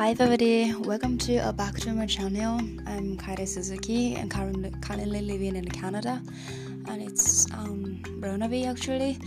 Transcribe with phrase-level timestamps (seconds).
[0.00, 2.58] Hi everybody, welcome to uh, back to my channel.
[2.86, 6.22] I'm Kairi Suzuki and currently, currently living in Canada
[6.88, 9.18] and it's um, Burnaby actually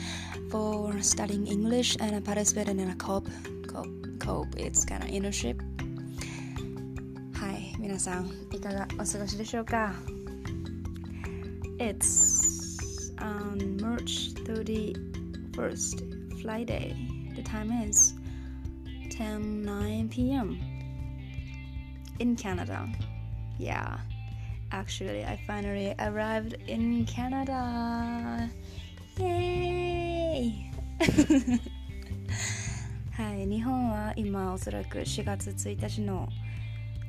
[0.50, 3.27] for studying English and I participated in a COP,
[3.68, 3.88] COP,
[4.20, 5.61] COP it's kind of internship.
[7.34, 9.93] はい、皆さんいかがお過ごしでしょうか
[11.77, 16.96] It's on March 31st, Friday.
[17.36, 18.13] The time is
[19.17, 20.59] 10 9 p.m.
[22.18, 22.89] in Canada.
[23.59, 23.99] Yeah,
[24.72, 28.50] actually, I finally arrived in Canada.
[29.17, 30.53] Yay!
[33.17, 36.28] はい、日本は今おそらく4月1日の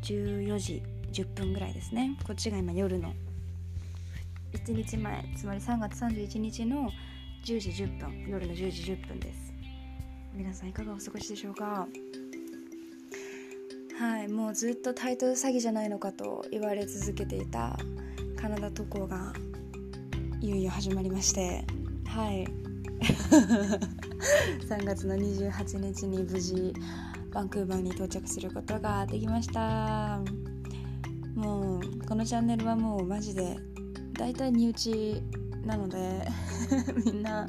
[0.03, 2.15] 14時10分ぐらいですね。
[2.23, 3.15] こっちが今夜の
[4.53, 6.91] 1日前、つまり3月31日の
[7.43, 9.44] 10時10分、夜の10時10分です。
[10.35, 11.87] 皆さんいかがお過ごしでしょうか？
[13.97, 17.77] はいもうずっとタイトル詐欺じゃないのかと言われ続けていた
[18.35, 19.31] カナダ渡航が
[20.41, 21.63] いよいよ始まりまして
[22.07, 22.45] はい。
[24.67, 26.73] 3月の28日に無事
[27.31, 30.21] バンクーバーに到着することができました。
[31.35, 33.57] もうこのチャンネルはもうマジで
[34.13, 35.21] 大体身内
[35.65, 36.25] なので
[37.05, 37.47] みんな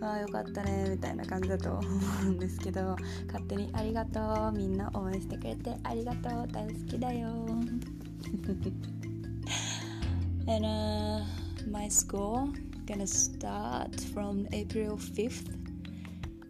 [0.00, 1.80] ああよかったねみたいな感じだと思
[2.22, 7.28] うんですけど勝手にありがとうみんな応援してくれてありがとう大好きだよ
[10.48, 11.22] And uh,
[11.70, 12.52] my school
[12.86, 15.54] gonna start from April 5th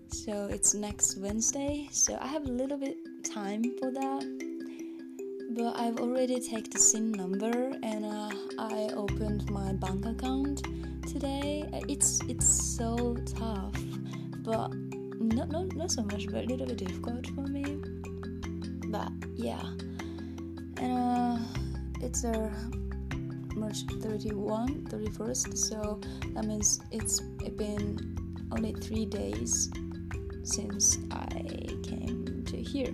[0.09, 4.25] so it's next Wednesday so I have a little bit time for that
[5.55, 10.63] but I've already taken the SIN number and uh, I opened my bank account
[11.08, 11.68] today.
[11.88, 13.74] It's it's so tough,
[14.44, 14.70] but
[15.20, 17.80] not not not so much, but a little bit difficult for me.
[18.92, 19.64] But yeah,
[20.78, 21.38] and uh,
[22.02, 22.52] it's a.
[23.58, 26.00] March 31, 31st, so
[26.36, 27.22] that means it's
[27.58, 28.16] been
[28.52, 29.72] only three days
[30.44, 31.28] since I
[31.82, 32.94] came to here.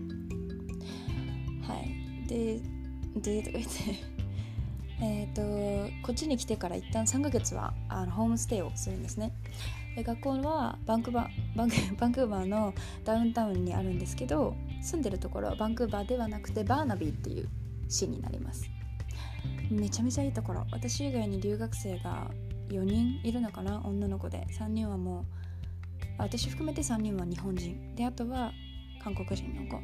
[1.68, 1.94] Hi,
[2.28, 2.64] did
[3.22, 4.00] did with
[5.06, 5.42] えーと、
[6.02, 9.34] こっちに来てから一旦3ヶ月はあのホームステイをするんですね。
[9.98, 11.70] で学校はバンクバ バン
[12.00, 17.50] バンクーバーのダウンタウンにあるんですけど住んでるところはバンクーバーではなくてバーナビーっていう
[17.90, 18.70] 市になります。
[19.70, 20.66] めちゃめちゃいいところ。
[20.72, 22.32] 私以外に留学生が
[22.70, 24.48] 4人いるのかな女の子で。
[24.52, 25.26] 3人はもう
[26.18, 27.96] 私含めて3人は日本人。
[27.96, 28.54] であとは
[29.04, 29.82] 韓国人の子。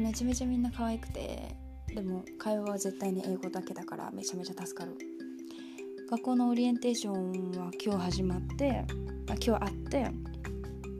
[0.00, 1.54] めちゃめちゃみんな可愛くて
[1.96, 4.98] でも会話は絶対に英語だけだからめちゃめちゃ助かる。
[6.10, 8.84] 学校のオリエンテーションは今日始まって
[9.30, 10.10] あ今日あって、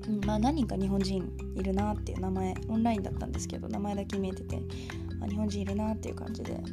[0.08, 4.56] うん、まあ何人か日本人いるなっていう名前オンラインだったんですけど名前だけ見えてて
[5.20, 6.64] まあ日本人いるなっていう感じでうん。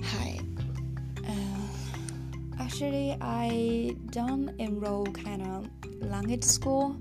[0.00, 0.40] はい、
[1.24, 5.68] uh, Actually I don't enroll kind of
[6.00, 6.96] language school.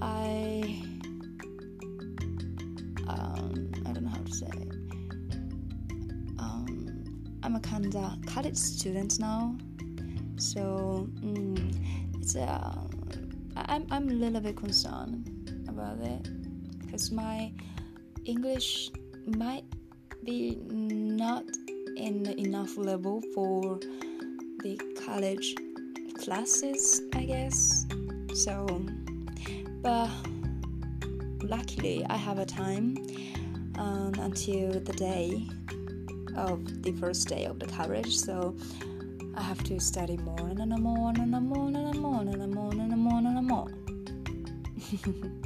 [0.00, 0.91] I
[7.52, 9.54] I'm a kind of college student now,
[10.38, 11.60] so mm,
[12.14, 12.34] it's.
[12.34, 12.72] Uh,
[13.56, 16.30] I'm I'm a little bit concerned about it
[16.80, 17.52] because my
[18.24, 18.90] English
[19.26, 19.64] might
[20.24, 21.44] be not
[21.98, 23.78] in enough level for
[24.62, 25.54] the college
[26.14, 27.84] classes, I guess.
[28.32, 28.64] So,
[29.82, 30.08] but
[31.42, 32.96] luckily I have a time
[33.76, 35.46] um, until the day
[36.35, 38.55] of the first day of the coverage, so
[39.35, 43.19] I have to study more and more and more and more and more and more
[43.19, 43.67] and more.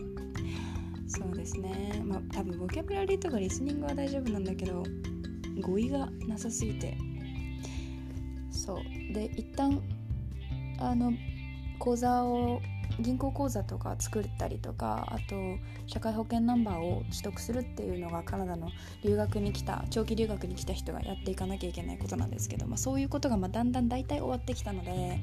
[1.07, 2.01] そうですね。
[2.05, 4.83] まあ多分ボキャブラリーとかリスニングは大丈夫なんだけど
[5.61, 6.97] 語彙がなさすぎて
[8.49, 9.81] そうで一旦
[10.79, 11.11] あの
[11.79, 12.61] 講座を
[13.00, 15.36] 銀行口座とか作ったりとかあと
[15.86, 18.70] 社会保険ナンバーを取得するっていうのがカナダの
[19.04, 25.20] 留学に来た長期留学に来た人がやっていかなきゃいけないことなんですけど、まあ、そういうことがまだんだん大体終わってきたので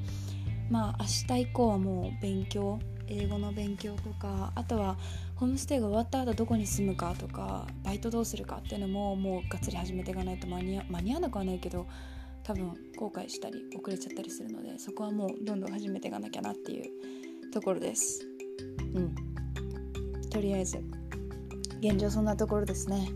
[0.70, 2.78] まあ明日以降はもう勉強
[3.08, 4.96] 英語の勉強とかあとは
[5.36, 11.86] ホームステイが終わった後どこに住むかとかバイトどうするかっていうのももうがっつり始めていかないと間に合間に合わなくはないけど
[12.42, 16.90] 多分後悔したり遅れちゃったりするのでそこはもうどんどん始めていかなきゃなっていう
[17.54, 18.26] ところです。
[18.94, 19.14] うん。
[20.28, 20.82] とりあえず。
[21.80, 23.10] 現状そんなところですね。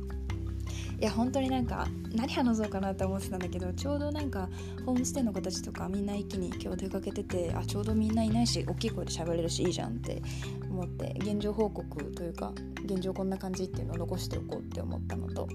[1.01, 4.49] いや本当になんか何話そうかなって思ってたんだけどちょうどなんか
[4.85, 10.21] ホームステイの子たちとかみんな一気に今日出かけててあちょうどみんないないし大きい声で喋れるしいいじゃんって
[10.69, 12.53] 思思って現状報告というか
[12.85, 15.49] 現状こんな感じっていうのを残しておこうって思ったのと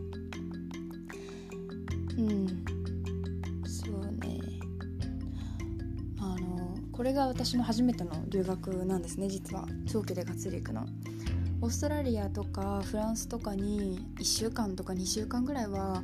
[7.03, 10.85] これが私の初めての留学なんですね実は長期でがっつり行くの。
[11.59, 16.01] オーストラリアとかフランスとかに1週間とか2週間ぐらいは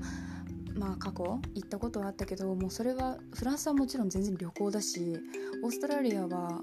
[0.75, 1.23] まあ過去
[1.55, 5.15] 行ったことはあったけどもうそれはフランスはもちろん全然旅行だし
[5.63, 6.59] オーストラリアは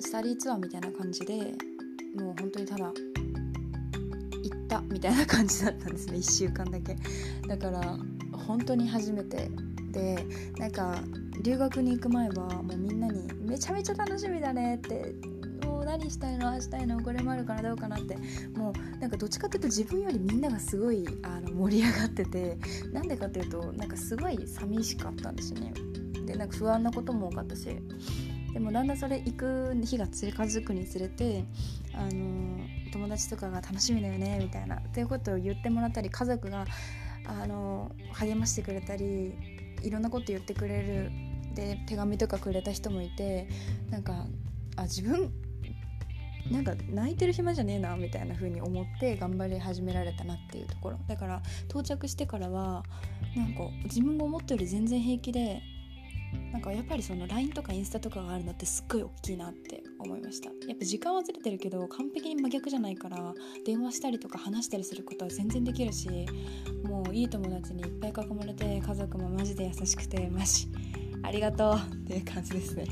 [0.00, 1.34] スタディツアーみたいな感じで
[2.18, 2.94] もう本当にただ行
[4.54, 6.96] ったみたいな感じだったんですね1週間だけ
[7.46, 7.98] だから
[8.32, 9.50] 本当に初めて
[9.96, 10.26] で
[10.58, 10.98] なんか
[11.42, 15.14] 留学に行く前はもうみんなに「めちゃめちゃ楽しみだね」って
[15.64, 18.16] もう何したいのああしたいのこれもあるからどうかなって
[18.54, 22.58] もうなんかどっちかっていうと自分よりみんながすごいあの盛り上がってて
[22.92, 25.72] なんでかっていうとなんかすごい寂しかったんですよね。
[26.26, 27.68] でなんか不安なことも多かったし。
[28.52, 31.44] でもだんだんそれ行く日が近づくにつれて
[31.92, 32.58] あの
[32.90, 36.64] 友達とかが楽しみだよねみたいなっていうことを言ってもらったり家族が
[37.26, 39.34] あの励ましてくれたり
[39.82, 41.10] いろんなこと言ってくれる
[41.54, 43.48] で手紙とかくれた人もいて
[43.90, 44.26] なんか
[44.76, 45.32] あ自分
[46.50, 50.98] なんか泣いてる暇じゃねえなみたいな風に思って頑張り始められたなっていうところ。
[51.08, 52.84] だから到着してからは
[53.34, 55.60] なんか自分が思ったより全然平気で
[56.52, 60.50] なんかやっぱりその LINE とかインスタとかがあるのってすっごい大きいなって思いました。
[60.66, 63.34] やっぱ時間はずれてるけど完璧に真逆じゃないから
[63.64, 66.08] 電話したりとか話したりすることは全然できるし
[66.84, 70.68] もういい友達にいっぱい囲まれて家族もマジで優しくてマジ
[71.22, 72.86] ありがとうっていう感じですね。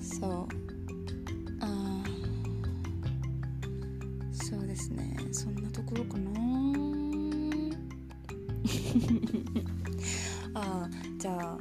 [0.00, 0.48] そう。
[1.60, 2.04] あ
[4.32, 5.16] そうですね。
[5.32, 6.30] そんなところかな。
[10.54, 10.88] あ
[11.18, 11.58] じゃあ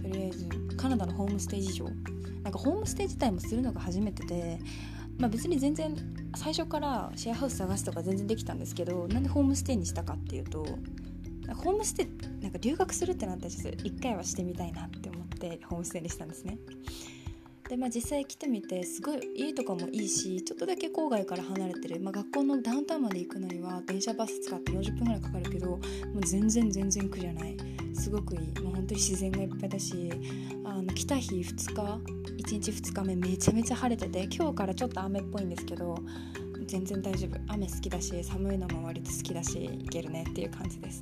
[0.00, 1.86] とりあえずカナダのホームステイ事情
[2.48, 4.58] なんかホームステイ自体もするのが初めてで、
[5.18, 5.94] まあ、別に全然
[6.34, 10.64] 最初からシェアハウス探すとか全然できたんですけどなんでホームステイにしたかっていうと
[11.54, 16.56] ホームステイなんか留学するってなったらちょっと一回はしてみたいなって思ってホームステイにしたんですね。
[17.68, 25.80] でまあ実際来てみてすごい家とかもいいしちょっとだけ郊外から離れてる、まあ、学校のダウンタウンまで行くのには電車バス使って40分ぐらいかかるけどもう
[26.24, 27.58] 全然全然苦じゃない
[27.92, 30.10] すごくいいもう本当に自然がいっぱいだし
[30.64, 35.98] あの来た日2日1日2日目めちゃめちゃ晴れてて今日からちょっと雨っぽいんですけど
[36.66, 37.38] 全然大丈夫。
[37.48, 41.00] 雨好きだし寒いのも割と好きだしいけるねっていう感じです。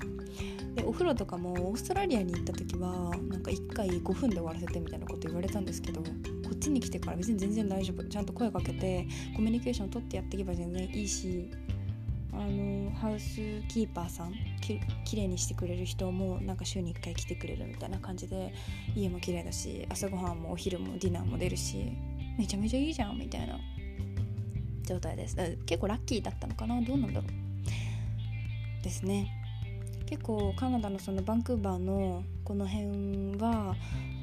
[0.75, 6.09] でお風呂とかもオーストラリアに行った時はなんか1回5分で終わらせてみたいなこと言われたんですけどこ
[6.55, 8.05] っちに来てから別に全然大丈夫。
[8.05, 11.51] ちゃんと声かけてコミュニケーション取ってやっていけば全然いいし
[12.39, 13.37] あのハウス
[13.69, 18.53] キーパーさんききれいにしてくれる人もなんか週に1回来てくれるみたいな感じで
[18.95, 21.93] 家も綺麗だし朝ごはんもお昼もディナーも出るし
[22.39, 23.59] めちゃめちゃいいじゃんみたいな
[24.85, 25.37] 状態です。
[25.67, 26.81] 結構ラッキーだったのかな？
[26.83, 27.27] どうなんだろ
[28.81, 28.85] う？
[28.85, 29.33] ですね。
[30.07, 33.75] 結構カナダのそのバンクーバーのこの辺は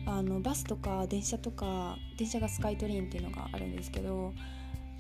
[0.06, 4.34] あのバスとか電車とか電車がスカイトリーンっていうのがあるんですけど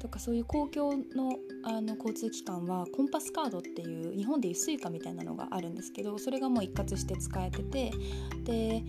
[0.03, 7.91] とかそういう公共のあの交通機関はコンパスカードっていう日本でいう Suica みたいなのがあるんですけどそれがもう一括して使えてて
[8.43, 8.83] で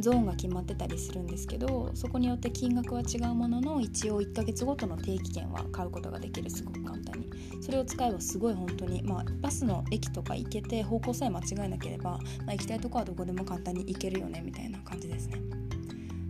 [0.00, 7.30] ゾーンが決まってたりするんですけどそこによって金額は違うものの一応1ヶ月ごとの定期券は買うことができるすごく簡単に。
[7.62, 15.57] それを使えばすごい本当にまあバスの駅とか行けて方向さえ間違えなければ、まあ、行きたいとこはどこでも簡単に行けるよねみたいな感じですね。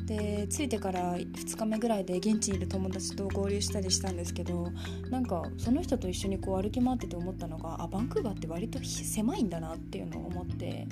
[0.09, 4.73] で着いてから2日目ぐらいで現地にいる友達と合流したりしたんですけど
[5.11, 10.89] なんかその人と一緒にこう歩き回ってて思ったのがあバンクーバーって割と狭いんだなっていうのを思って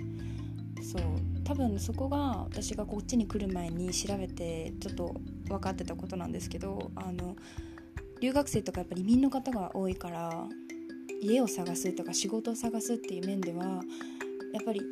[0.83, 1.03] そう
[1.45, 5.17] 多分そこが私がこっちに来る前に調べてちょっと
[5.49, 7.37] 分かってたことなんですけどあの
[8.21, 10.45] 留学生とかやっぱり移民の方が多いから
[11.23, 13.65] 家を探すとか仕事を探すっていう面では
[14.53, 14.83] やっぱり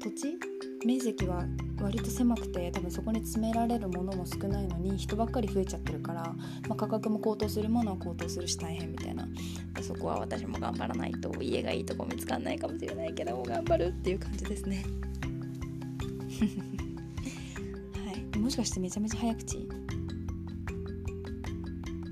[0.00, 0.38] 土地
[0.84, 1.44] 面積は
[1.80, 6.34] 割と狭くて多分そこに詰められるものも少ないのに人ばっかり増えちゃってるから、ま
[6.70, 9.26] あ、価格も高騰するものは高騰するし大変みたいな。
[9.74, 14.84] でそこは私も頑張らないと家がいいとこ見つかんないかもしれないけど頑張るっていう感じですね。
[18.06, 18.38] はい。
[18.38, 19.68] もしかしてめちゃめちゃ早口？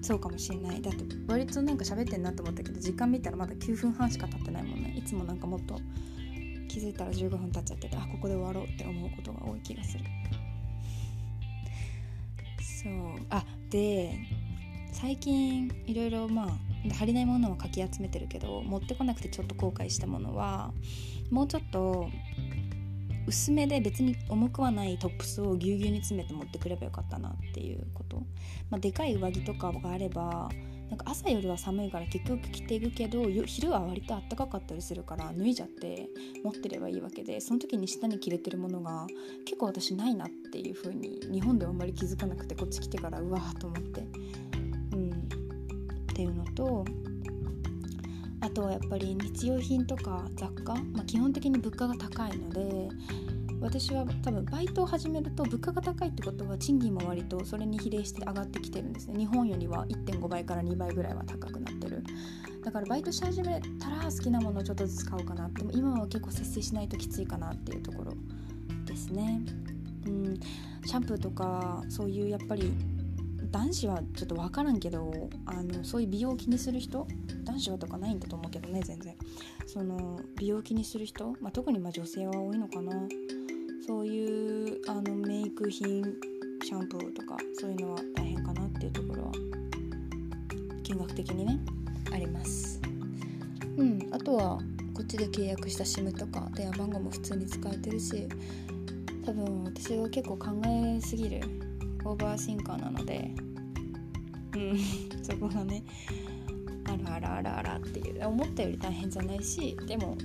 [0.03, 0.83] そうかもしれない。
[0.83, 4.95] だって割となんか喋ってんなと思ったけど時間見たらまだ9分半しか経ってないもんね。
[4.97, 5.79] いつもなんかもっと
[6.71, 10.05] 気づいたら15分経っちゃっててあここで終わろうって思うことが多い気がする。
[12.61, 13.27] そう。
[13.29, 14.15] あで
[14.93, 16.49] 最近いろいろまあ
[16.93, 20.73] 足りないものをかき集めてるけど持ってこなくてちょっと後悔したものは
[21.31, 22.09] もうちょっと
[23.27, 28.19] 薄めで別に重くはないトップスをぎゅうぎゅうに詰めて持ってくればよかったなっていうこと、
[28.71, 30.49] まあ、でかい上着とかがあれば
[30.91, 36.09] なんか朝よりは寒いから結局着ていくけど昼は割と暖かかったりするから脱いじゃって
[36.43, 39.07] 持ってればいいわけでその時に下に着れてるものが
[39.45, 44.01] 結構私ないなっていう風に日本ではあんまり気づかなくてこっち来てからうわーと思って。
[44.93, 45.11] うん。
[45.11, 46.85] っていうのと
[48.41, 52.89] あとはやっぱり日用品とか雑貨、まあ、基本的に物価が高いので
[53.61, 59.19] 私は多分バイトを始めると物価が高いってことは賃金も割とそれに比例して上がってきてるんですね。
[59.19, 62.03] 日本よりは1.5倍から2倍ぐらいは高くなってる。
[62.65, 68.13] だからバイトし始めたら好きなものをちょっとずつ買おうかなでも今は結構節制しないときついかなっていうところ
[68.87, 69.43] ですね。
[70.07, 70.41] うん。
[70.85, 72.73] シャンプーとかそういうやっぱり
[73.51, 77.07] 男子はちょっと分からんけどあのそういう美容を気にする人
[77.45, 79.15] 男子はとかないんだと思うけどね全然。
[79.67, 82.93] その美容気にする人、まあ、特にま女性は多いのかな。
[83.91, 86.05] そういうあのメイク品
[86.63, 89.33] シャンプーとかそういうのは大変かなっていうところは
[90.85, 91.59] 金額的にね
[92.13, 92.81] あります
[93.77, 94.61] うんあとは
[94.95, 98.29] こっちで契約した SIM とか電話番号も普通に使えてるし
[99.27, 101.41] 多分私は結構考えすぎる
[102.05, 103.29] オーバーシンカーなので
[104.55, 104.79] うん
[105.21, 105.83] そこがね
[106.85, 110.17] あらあらあらあらっていう思ったより大変じゃないしでも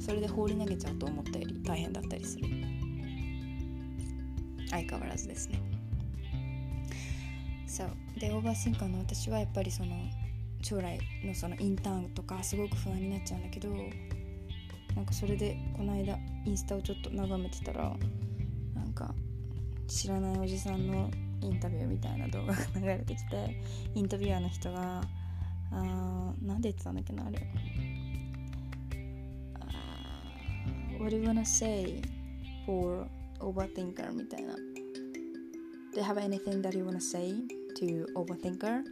[0.00, 2.61] それで放り投げちゃうと思ったより大変だったりする
[4.72, 5.60] 相変わらずですね。
[7.66, 7.90] そう。
[8.18, 9.94] でオーバーシンカーの私はやっぱりその
[10.62, 13.68] 将来のそのインターンとかすごく不安になっちゃうんだけど
[14.94, 17.94] なんかそれでこの間インスタをちょっと眺めてたら
[18.74, 19.14] なんか
[19.88, 21.10] 知らないおじさんの
[21.40, 23.60] インタビューみたいな動画が 流れてきて
[23.94, 25.02] インタビュアーの人が
[25.72, 27.38] あなんで言ってたんだっけなあれ。
[30.98, 32.00] What do you wanna say
[32.64, 33.06] for
[33.42, 37.34] overthinker みたいな Do you have anything that you wanna say
[37.78, 38.82] to overthinker?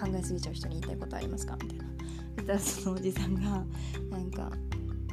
[0.00, 1.84] 考えすぎちゃう人に言いたいことありますかみたいな
[2.36, 3.64] そしたらそのおじさんが
[4.10, 4.50] なんか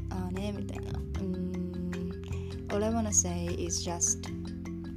[0.10, 1.52] ああねみたいなうん
[2.70, 4.30] All I wanna say is just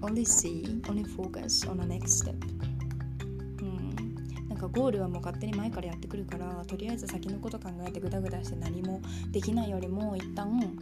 [0.01, 2.35] only see, only focus on the next step
[4.49, 10.79] なんかゴールはもう勝手に前からやってくるからとりあえず先のこと考えてグダグダして何もできないよりも一旦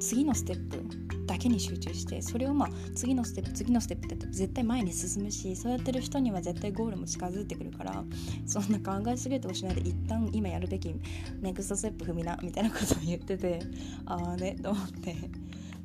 [0.00, 0.82] 次のステップ
[1.26, 8.04] だけに集中してそれをまあ次のステップ次のステップって絶対前に進むしそうやってる人には絶対ゴールも近づいてくるから
[8.46, 10.92] そんな考えすぎるとしないで一旦今やるべき
[11.40, 13.60] ネクストステップ踏みなみたいなことを言ってて
[14.06, 15.14] ああねと思って。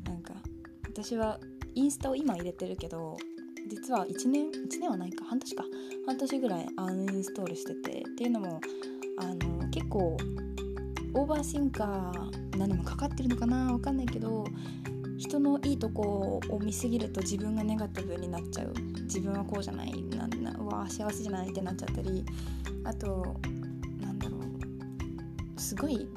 [0.06, 0.34] なんか
[0.84, 1.40] 私は
[1.74, 3.18] インスタを今入れてるけど
[3.68, 5.64] 実は1年1年はないか半年か
[6.06, 8.62] 半年ぐらいアンインストールしててっていうのも
[9.18, 10.16] あの結構
[11.18, 13.72] オーバーシンカー何もかかってるのかな？
[13.72, 14.46] わかんないけど
[15.18, 18.74] 人のいいとこを見すぎると自分がネガティブになっちゃう。
[19.04, 22.26] 自分はこうじゃないなんなうわ幸せじゃないってなっちゃったり。
[22.84, 23.38] あと
[24.02, 24.42] なんだろう。
[25.60, 26.08] すごい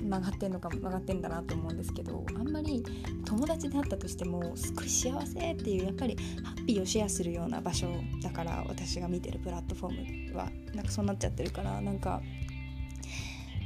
[0.00, 2.84] 曲がってんのか曲がってんだなと思うんですけどあんまり
[3.24, 7.88] 友達であったとしてもすごい幸せっていうやっぱりハッピーをシェアするような場所
[8.22, 12.20] だから私が見てるプラットフォームはなんかそうなっちゃってるからなんか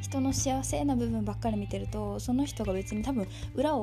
[0.09, 3.83] 人の幸せな部分ばっかり見てるとその人が別に多分裏を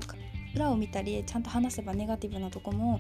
[0.55, 3.00] 裏を見たりちゃんと話せばネガティブなとこも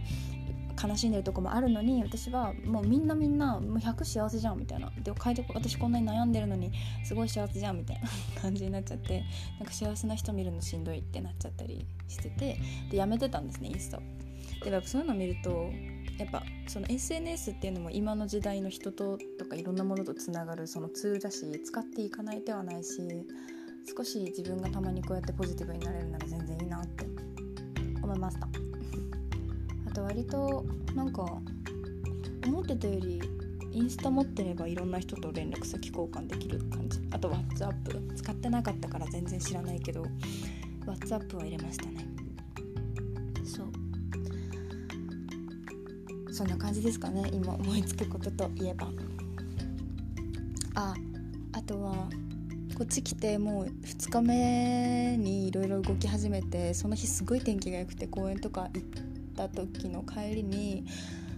[0.81, 4.91] 悲しんでるとこもあるのに私はもうみんなみんなもう100幸せじゃんみたいな。
[5.01, 6.71] で私こんなに悩んでるのに
[7.03, 8.09] すごい幸せじゃんみたいな
[8.41, 9.23] 感じになっちゃって
[9.57, 12.59] なんか幸せな人見るのしんどいってなっちゃったりしてて
[12.91, 13.99] でやめてたんですねインスタ
[14.63, 15.69] でやっぱそういうの見ると
[16.17, 23.01] やっぱその SNS っていうのも今の時代の人ととかいろんなものとつながるそのツールだし使っていかない手はないし
[23.95, 27.05] 少し自分がたまにこうやってポジティブになれるなら全然いいなって
[28.01, 28.47] 思いました。
[29.87, 31.23] あと割となんか
[32.47, 33.21] 思ってたより
[33.71, 36.99] インスタ持ってればいろんな人と連絡先交換できる感じ。
[37.11, 40.05] あと WhatsApp 使ってなかったから全然知らないけど
[40.85, 42.14] WhatsApp は入れましたね。
[46.35, 48.89] そんな感じですかね今思いつくことといえば。
[50.75, 50.93] あ
[51.53, 52.09] あとは
[52.77, 58.81] こっち来てもう2日目にいろいろ動き始めてその日すごい天気が良くて公園とか行っ
[59.33, 60.83] た時の帰りに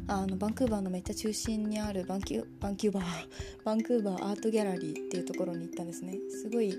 [0.08, 3.04] あのバンクーバーのめっちゃ中心にあるバンキュバンキューバー
[3.64, 6.18] バンクーバーアートギャラリーっていうところに行ったんですね。
[6.32, 6.74] すごい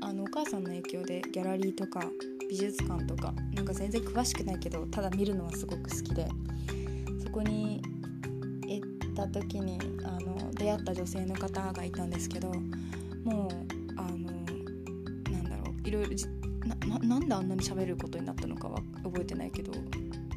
[0.00, 2.08] あのお母さんの影響でギャラリーとか
[2.48, 6.28] 美術館とかなんか全然詳しくないけどただ見るのはすごく好きで。
[7.34, 7.82] そこに
[8.66, 12.52] 行った時にあの出会った女性の方がいたんですけど
[13.24, 13.50] もう
[13.96, 14.18] あの
[15.32, 16.10] なんだろういろいろ
[16.88, 19.72] ななんであんなに喋ることになったのかは覚えてないけど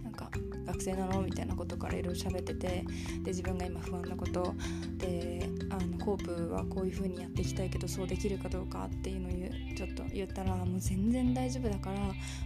[0.04, 0.32] なんか
[0.66, 1.22] 学生なの？
[1.22, 2.84] みたいなことからいろいろ喋っててで
[3.27, 4.56] 自分が今不安なこと？
[4.98, 9.32] であのコープはこういう風にやっていきたいけどそうできるかどうかっていうのを
[9.75, 12.00] ちょっと言ったらもう全然大丈夫だから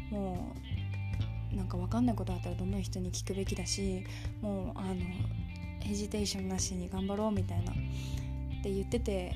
[0.09, 0.70] もう
[1.71, 4.03] か分かんないことあったらどんどん人に聞くべきだし
[4.41, 4.95] もうあの
[5.79, 7.75] ヘジテーションなしに頑張ろうみたいなっ
[8.63, 9.33] て言ってて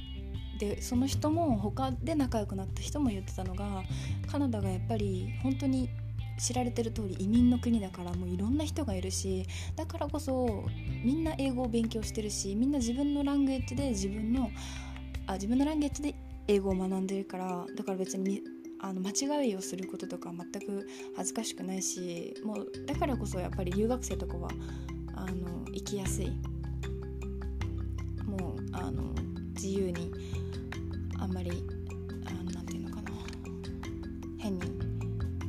[0.60, 3.84] でその人も他で仲良くなった人も言ってたのが
[4.32, 5.90] カナダがやっぱり本当に
[6.38, 10.66] 知られてる通り移民の国だからもういろんな人がいるしだからこそ
[11.04, 14.50] みんな英語を勉強してるしみんな自分のランゲージで自分の
[15.28, 16.16] あ自分のランゲージで
[16.48, 18.42] 英語を学んでるからだから別に
[18.86, 24.48] あの間違いをすることとか全く恥ずかしくないしもうだからこそやっぱり留学生とかは
[25.16, 26.32] あの行きやすい。
[28.28, 29.04] もうあの
[29.56, 30.12] 自由に
[31.18, 31.64] あんまり
[32.26, 33.12] 何て言うのかな。
[34.38, 34.62] 変に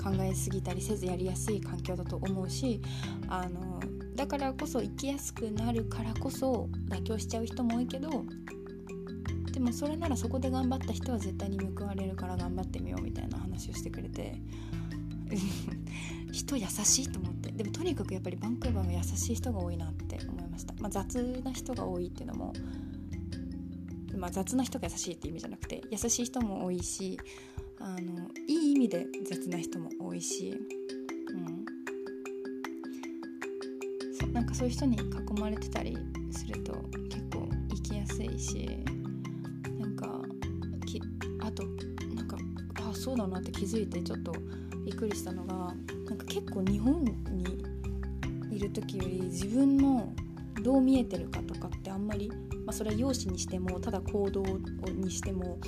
[0.03, 2.81] 考えすぎたりせずやりやすい環境だと思うし
[3.29, 3.81] あの
[4.15, 8.25] だからこそ生きやすくなるからこそ妥協しちゃう人も多いけど
[9.57, 14.37] でもそれならそこで頑張った人は絶対に報われるから頑張ってみようみたいな話をしてくれて
[16.31, 17.53] 人優しいと思って。
[17.53, 22.53] でもとにかくやっぱりバンクーバーは優しい人が多いなって思いました、まあ、雑な人が多いっていうのも
[24.15, 27.19] まあ、雑な人が優しいって意味じゃなくて優しい人も多いし
[27.79, 30.55] あのいい意味で雑な人も多いし、
[34.23, 35.01] うん、なんかそういう人に囲
[35.41, 35.97] まれてたり
[36.31, 36.73] すると
[37.09, 38.86] 結構生きやすいし。
[41.57, 41.65] と
[42.15, 42.37] なんか
[42.89, 44.33] あそうだなって気づいてちょっと
[44.85, 45.55] びっくりしたのが
[46.09, 50.13] なんか結構日本にいる時より自分の
[50.63, 52.31] どう見えてるかとかってあんまり
[52.67, 55.59] まあ、それは容姿にしてもただ行動にしても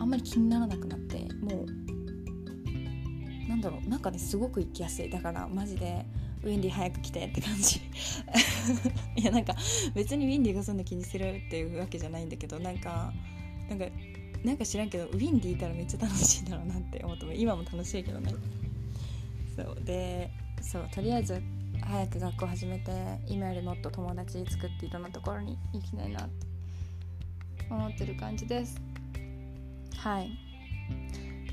[0.00, 5.08] あんまり気にならなくなってもうなんだろうなんかねすごく行きやすい。
[5.08, 6.04] だからマジで
[6.42, 7.80] ウィンディ早く来てって感じ。
[9.16, 9.54] いやなんか
[9.94, 13.12] 別にウィンディがそんな気にするっていうわけじゃないんだけどなんか
[13.70, 13.86] なんか
[14.44, 18.32] なんか知らんけどウィンディいたらめっちゃ楽しいだろうなって思って今も楽しいけどね。
[19.56, 19.84] そう。
[19.84, 21.40] でそうとりあえず
[21.82, 22.92] 早く学校始めて
[23.26, 26.46] 今よりもっと友達作っていろんなところに行きたいなって
[27.70, 28.80] 思ってる感じです。
[29.96, 30.30] はい。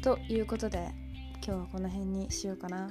[0.02, 0.92] ということで
[1.46, 2.90] 今日はこの辺にしようかな。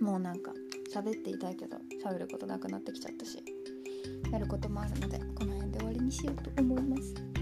[0.00, 0.52] もうなんか
[0.94, 3.42] 喋っていたいけど喋ることなくなってきちゃったし
[4.30, 7.35] やることもあるのでこの辺で終わりにしようと思います。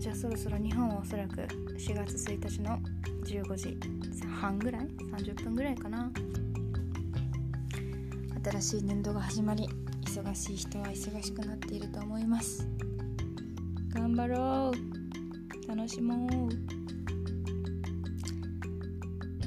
[0.00, 2.78] じゃあそろそろ日本はおそらく4月1日の
[3.22, 3.78] 15時
[4.40, 6.10] 半ぐらい30分ぐらいかな。
[8.42, 9.68] 新しい年度が始まり
[10.06, 12.66] 忙しい人は忙しくなっていると思います。
[13.90, 15.68] 頑張ろう。
[15.68, 16.30] 楽しもう。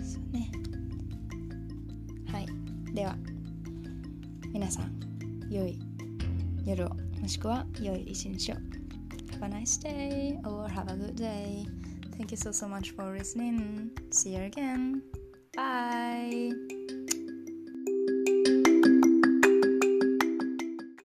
[0.05, 0.51] そうね。
[2.31, 2.47] はい。
[2.93, 3.15] では
[4.51, 4.91] 皆さん
[5.49, 5.79] 良い
[6.63, 6.89] 夜を
[7.19, 8.72] もしくは良い一日を。
[9.43, 11.65] A nice day or have a good day
[12.17, 13.91] Thank you so so much for listening.
[14.11, 15.01] See you again.
[15.55, 16.53] Bye.